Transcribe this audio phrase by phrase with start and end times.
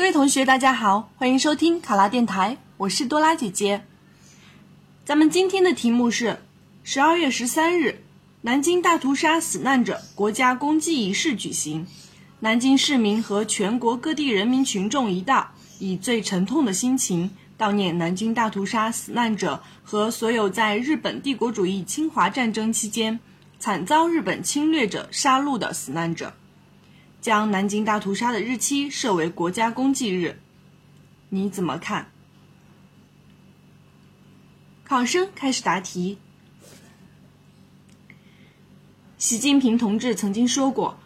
[0.00, 3.84] 各位同学，大家好，欢迎收听卡拉电台，我是多拉姐姐。
[5.04, 6.38] 咱们今天的题目是：
[6.82, 8.02] 十二月十三日，
[8.40, 11.86] 南京大屠杀死难者国家公祭仪式举行，
[12.38, 23.20] 南京市民和全国各地人民群众一道，以最沉痛的心情悼念南京大屠杀死难者和所有在日本帝国主义侵华战争期间
[23.58, 26.32] 惨遭日本侵略者杀戮的死难者。
[27.20, 30.38] 将南京大屠杀的日期设为国家公祭日，
[31.28, 32.10] 你怎么看？
[34.84, 36.18] 考生开始答题。
[39.18, 40.98] 习近平同志曾经说过：“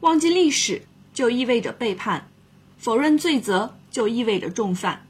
[0.00, 0.82] 忘记历史
[1.14, 2.28] 就意味着背叛，
[2.76, 5.06] 否认罪责就意味着重犯。”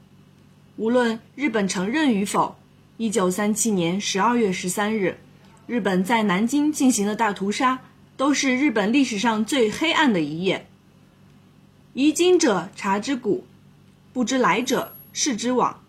[0.77, 2.57] 无论日本承认与否，
[2.95, 5.17] 一九三七年十二月十三日，
[5.67, 7.81] 日本在南京进行的大屠杀。
[8.17, 10.67] 都是日本历史上最黑暗的一页。
[11.93, 13.45] 疑今者察之古，
[14.13, 15.81] 不知来者视之往。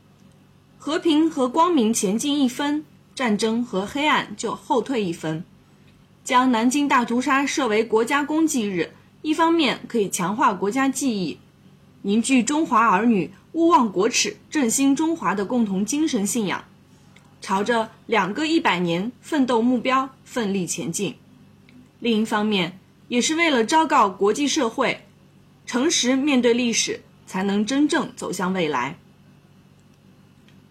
[0.78, 5.44] 和平和光明前进一分，战争和黑暗就后退一分。
[6.24, 8.92] 将南京大屠杀设为国家公祭日，
[9.22, 11.38] 一方面可以强化国家记忆，
[12.02, 16.64] 凝聚中华儿女勿忘国耻、振兴中华的共同精神信仰，
[17.40, 21.14] 朝着两个一百年奋斗目标奋力前进。
[21.98, 25.06] 另一方面，也是为了昭告国际社会，
[25.66, 28.98] 诚实面对历史，才能真正走向未来。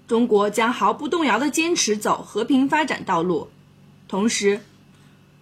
[0.07, 3.49] 中国将毫不动摇地坚持走和平发展道路。
[4.07, 4.61] 同时，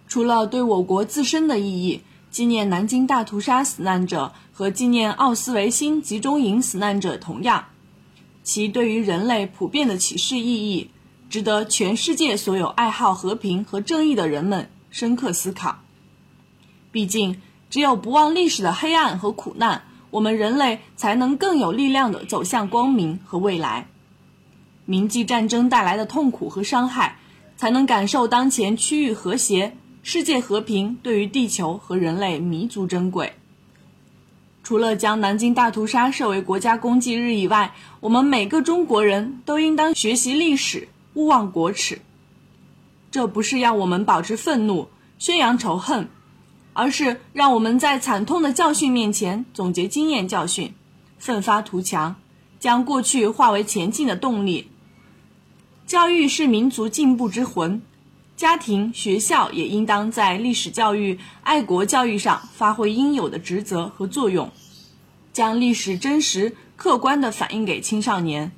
[0.08, 7.66] 除了对我国自身的意义，纪念南京大屠杀死难者和纪念奥斯维辛集中营死难者同样，
[8.42, 10.90] 其对于人类普遍的启示意义，
[11.28, 14.70] 值得全世界所有爱好和平和正义的人们。
[14.94, 15.80] 深刻思考。
[16.92, 23.88] 毕竟，只有不忘历史的黑暗和苦难，我们人类才能更有力量地走向光明和未来。
[24.84, 27.18] 铭记战争带来的痛苦和伤害，
[27.56, 33.32] 才能感受当前区域和谐、世界和平对于地球和人类弥足珍贵。
[34.62, 42.00] 除了将南京大屠杀设为国家公祭日以外，我们每个中国人都应当学习历史，勿忘国耻。
[43.10, 44.88] 这不是要我们保持愤怒、
[45.24, 46.10] 宣扬仇恨，
[46.74, 50.74] 而是让我们在惨痛的教训面前总结经验教训，
[51.16, 52.16] 奋发图强，
[52.60, 54.68] 将过去化为前进的动力。
[55.86, 57.80] 教育是民族进步之魂，
[58.36, 64.52] 家庭、学校也应当在历史教育、爱国教育上发挥应有的职责和作用，
[65.32, 68.52] 将历史真实、客观地反映给青少年，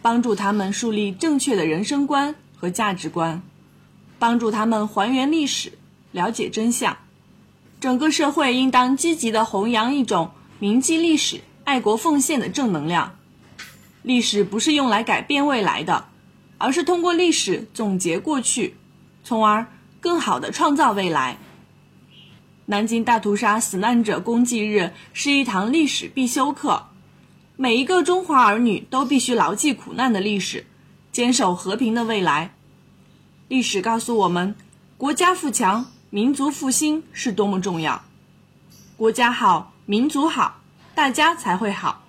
[0.00, 3.42] 帮助他们树立正确的人生观和价值观。
[4.18, 5.72] 帮助他们还原历史，
[6.12, 6.96] 了解真相。
[7.80, 13.16] 整个社会应当积极地弘扬一种铭记历史、爱国奉献的正能量。
[14.02, 16.06] 历史不是用来改变未来的，
[16.58, 18.76] 而是通过历史总结过去，
[19.24, 19.66] 从而
[20.00, 21.38] 更好地创造未来。
[22.66, 26.86] 南京大屠杀死难者公祭日是一堂历史必修课，
[27.56, 30.66] 每一个中华儿女都必须牢记苦难的历史，
[31.10, 32.54] 坚守和平的未来。
[33.48, 34.54] 历史告诉我们，
[34.96, 38.02] 国家富强、民族复兴是多么重要。
[38.96, 40.60] 国家好，民族好，
[40.96, 42.02] 大家才会好。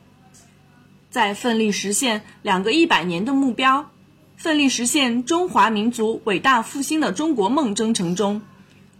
[1.11, 3.91] 在奋力实现两个一百年的目标，
[4.37, 8.41] 奋力实现中华民族伟大复兴的中国梦征程中，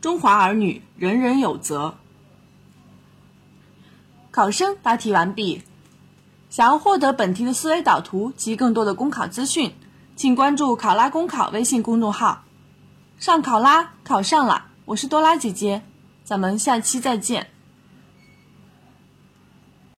[0.01, 1.95] 中华儿女人人有责。
[4.29, 5.63] 考生答题完毕。
[6.51, 9.73] 想要获得本题的思维导图及更多的公考资讯。
[10.17, 12.43] 请关注“考拉公考”微信公众号，
[13.17, 15.83] 上考拉考上了，我是多拉姐姐，
[16.23, 17.47] 咱们下期再见。